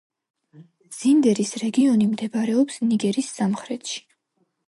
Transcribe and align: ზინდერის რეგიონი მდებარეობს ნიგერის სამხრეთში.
ზინდერის 0.99 1.51
რეგიონი 1.65 2.09
მდებარეობს 2.15 2.81
ნიგერის 2.93 3.31
სამხრეთში. 3.37 4.01